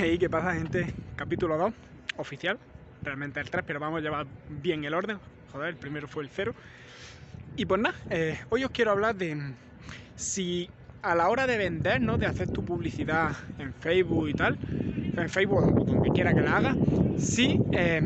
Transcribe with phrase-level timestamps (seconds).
[0.00, 0.94] Hey, ¿qué pasa, gente?
[1.16, 1.74] Capítulo 2,
[2.18, 2.56] oficial.
[3.02, 5.18] Realmente el 3, pero vamos a llevar bien el orden.
[5.50, 6.54] Joder, el primero fue el 0.
[7.56, 9.56] Y pues nada, eh, hoy os quiero hablar de
[10.14, 10.70] si
[11.02, 12.16] a la hora de vender, ¿no?
[12.16, 14.56] De hacer tu publicidad en Facebook y tal,
[15.16, 16.78] en Facebook o donde quiera que la haga,
[17.16, 18.00] si eh,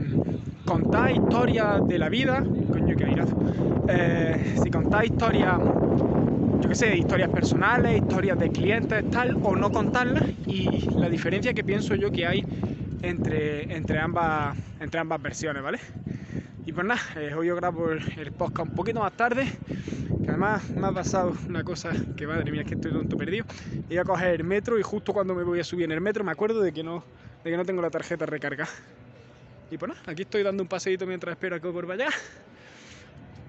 [0.64, 3.36] contáis historias de la vida, coño, qué airazo,
[3.86, 5.60] eh, si contáis historias
[6.62, 11.52] yo qué sé, historias personales, historias de clientes, tal, o no contarlas, y la diferencia
[11.52, 12.44] que pienso yo que hay
[13.02, 15.80] entre, entre, ambas, entre ambas versiones, ¿vale?
[16.64, 19.44] Y pues nada, eh, hoy yo grabo el, podcast un poquito más tarde,
[20.22, 23.44] que además me ha pasado una cosa que madre mía, es que estoy tonto perdido.
[23.90, 26.22] Iba a coger el metro y justo cuando me voy a subir en el metro
[26.22, 27.02] me acuerdo de que no,
[27.42, 28.68] de que no tengo la tarjeta recarga.
[29.68, 32.06] Y pues nada, aquí estoy dando un paseíto mientras espero a que por vaya.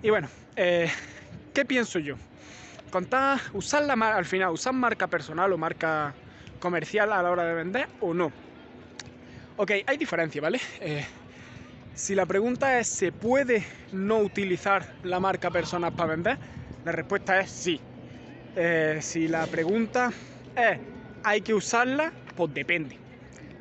[0.02, 0.90] Y bueno, eh,
[1.54, 2.16] ¿qué pienso yo?
[2.94, 6.14] Contar, usar la al final, usar marca personal o marca
[6.60, 8.32] comercial a la hora de vender o no.
[9.58, 10.62] Ok, hay diferencia, ¿vale?
[10.80, 11.04] Eh,
[11.96, 16.38] si la pregunta es ¿se puede no utilizar la marca personal para vender?
[16.86, 17.82] La respuesta es sí.
[18.56, 20.12] Eh, si la pregunta
[20.56, 20.78] es
[21.24, 22.14] ¿hay que usarla?
[22.36, 22.96] Pues depende.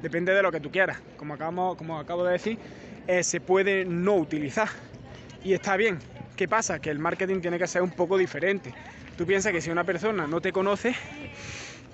[0.03, 0.99] Depende de lo que tú quieras.
[1.17, 2.59] Como, acabamos, como acabo de decir,
[3.07, 4.69] eh, se puede no utilizar.
[5.43, 5.99] Y está bien.
[6.37, 6.81] ¿Qué pasa?
[6.81, 8.75] Que el marketing tiene que ser un poco diferente.
[9.17, 10.95] Tú piensas que si una persona no te conoce,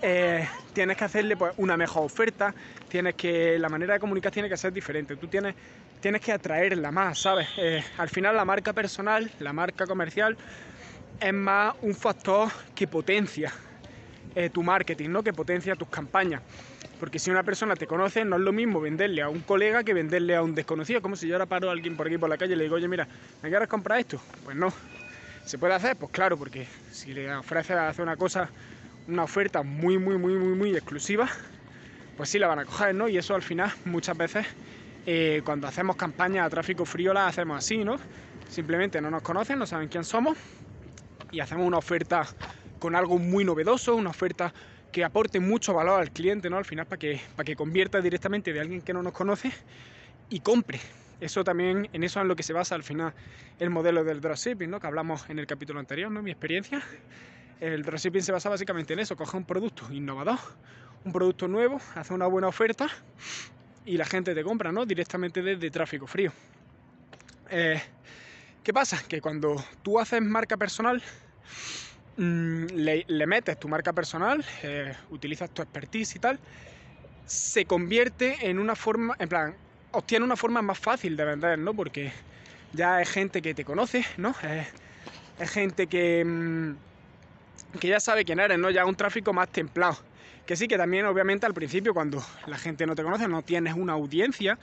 [0.00, 2.54] eh, tienes que hacerle pues, una mejor oferta,
[2.88, 5.16] tienes que la manera de comunicar tiene que ser diferente.
[5.16, 5.54] Tú tienes,
[6.00, 7.48] tienes que atraerla más, ¿sabes?
[7.56, 10.36] Eh, al final la marca personal, la marca comercial,
[11.20, 13.52] es más un factor que potencia
[14.36, 15.22] eh, tu marketing, ¿no?
[15.22, 16.42] Que potencia tus campañas.
[17.00, 19.94] Porque si una persona te conoce, no es lo mismo venderle a un colega que
[19.94, 21.02] venderle a un desconocido.
[21.02, 22.76] Como si yo ahora paro a alguien por aquí por la calle y le digo,
[22.76, 23.06] oye, mira,
[23.42, 24.20] ¿me quieres comprar esto?
[24.44, 24.72] Pues no.
[25.48, 25.96] ¿Se puede hacer?
[25.96, 28.50] Pues claro, porque si le ofreces hacer una cosa,
[29.06, 31.26] una oferta muy, muy, muy, muy, muy exclusiva,
[32.18, 33.08] pues sí la van a coger, ¿no?
[33.08, 34.46] Y eso al final muchas veces
[35.06, 37.96] eh, cuando hacemos campañas a tráfico frío las hacemos así, ¿no?
[38.50, 40.36] Simplemente no nos conocen, no saben quién somos
[41.30, 42.26] y hacemos una oferta
[42.78, 44.52] con algo muy novedoso, una oferta
[44.92, 46.58] que aporte mucho valor al cliente, ¿no?
[46.58, 49.50] Al final para que, para que convierta directamente de alguien que no nos conoce
[50.28, 50.78] y compre.
[51.20, 53.12] Eso también, en eso es en lo que se basa al final
[53.58, 54.78] el modelo del dropshipping, ¿no?
[54.78, 56.22] Que hablamos en el capítulo anterior, ¿no?
[56.22, 56.80] Mi experiencia.
[57.60, 60.38] El dropshipping se basa básicamente en eso, coge un producto innovador,
[61.04, 62.88] un producto nuevo, hace una buena oferta
[63.84, 64.86] y la gente te compra, ¿no?
[64.86, 66.32] Directamente desde tráfico frío.
[67.50, 67.80] Eh,
[68.62, 69.02] ¿Qué pasa?
[69.08, 71.02] Que cuando tú haces marca personal,
[72.16, 76.38] mm, le, metes tu marca personal, eh, utilizas tu expertise y tal,
[77.24, 79.56] se convierte en una forma, en plan,
[79.92, 81.74] obtiene una forma más fácil de vender, ¿no?
[81.74, 82.12] Porque
[82.72, 84.34] ya es gente que te conoce, ¿no?
[85.38, 88.70] Es, gente que, mm, que ya sabe quién eres, ¿no?
[88.70, 89.98] Ya un tráfico más templado.
[90.46, 93.74] Que sí, que también obviamente al principio cuando la gente no te conoce, no tienes
[93.74, 94.58] una audiencia,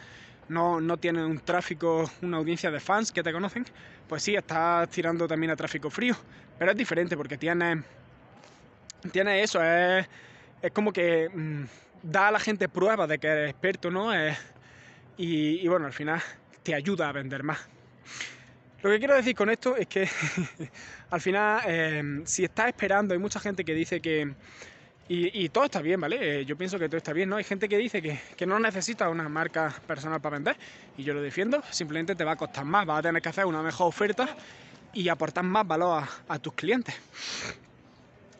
[0.49, 3.65] no, no tienes un tráfico, una audiencia de fans que te conocen,
[4.07, 6.15] pues sí, estás tirando también a tráfico frío.
[6.57, 7.83] Pero es diferente porque tienes,
[9.11, 10.07] tienes eso, es,
[10.61, 11.63] es como que mm,
[12.03, 14.13] da a la gente pruebas de que eres experto, ¿no?
[14.13, 14.37] Es,
[15.17, 16.21] y, bueno, al final
[16.63, 17.59] te ayuda a vender más.
[18.81, 20.07] Lo que quiero decir con esto es que
[21.09, 24.33] al final, em, si estás esperando, hay mucha gente que dice que...
[25.07, 26.39] Y, todo está bien, ¿vale?
[26.39, 27.35] Eh, yo pienso que todo está bien, ¿no?
[27.35, 30.57] Hay gente que dice que, no necesita una marca personal para vender
[30.97, 33.45] y yo lo defiendo, simplemente te va a costar más, vas a tener que hacer
[33.45, 34.27] una mejor oferta
[34.93, 36.95] y aportar más valor a, tus clientes.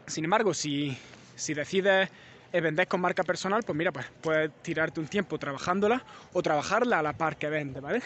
[0.08, 0.98] Sin embargo, si,
[1.36, 2.10] si decides
[2.52, 7.04] vender con marca personal, pues mira, pues puedes tirarte un tiempo trabajándola o trabajarla a
[7.04, 8.02] la par que vende, ¿vale?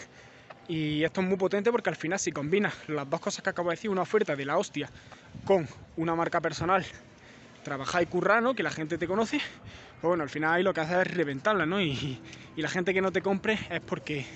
[0.68, 3.70] Y esto es muy potente porque al final si combinas las dos cosas que acabo
[3.70, 4.88] de decir, una oferta de la hostia
[5.44, 6.84] con una marca personal,
[7.64, 8.54] trabajar y currar, ¿no?
[8.54, 9.38] Que la gente te conoce,
[10.00, 11.80] pues bueno, al final ahí lo que haces es reventarla, ¿no?
[11.80, 12.20] Y,
[12.56, 14.26] la gente que no te compre es porque,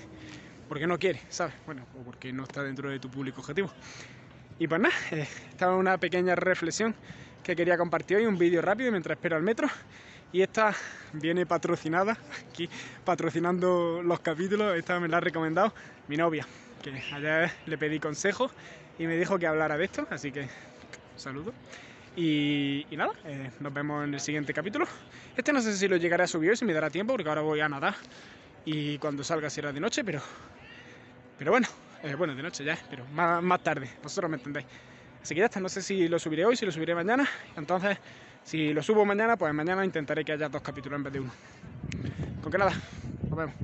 [0.67, 1.55] porque no quiere, ¿sabes?
[1.67, 3.71] Bueno, o porque no está dentro de tu público objetivo.
[4.59, 6.95] Y pues nada, eh, esta es una pequeña reflexión
[7.45, 9.69] que quería compartir hoy, un vídeo rápido mientras espero al metro.
[10.33, 10.75] Y esta
[11.13, 12.19] viene patrocinada,
[12.51, 12.69] aquí
[13.05, 15.73] patrocinando los capítulos, esta me la ha recomendado
[16.09, 16.45] mi novia,
[16.83, 18.51] que ayer le pedí consejos
[18.99, 20.49] y me dijo que hablara de esto, así que
[21.17, 21.53] saludo.
[22.17, 24.87] Y, nada, eh, nos vemos en el siguiente capítulo.
[25.37, 27.43] Este no sé si lo llegaré a subir hoy, si me dará tiempo, porque ahora
[27.43, 27.95] voy a nadar
[28.65, 30.21] y cuando salga será de noche, pero,
[31.39, 31.69] pero bueno,
[32.03, 34.67] eh, bueno, de noche ya, pero más, más tarde, vosotros me entendéis.
[35.25, 37.27] Así que ya está, no sé si lo subiré hoy, si lo subiré mañana.
[37.57, 37.97] Entonces,
[38.43, 41.33] si lo subo mañana, pues mañana intentaré que haya dos capítulos en vez de uno.
[42.43, 42.73] Con que nada,
[43.31, 43.55] nos vemos.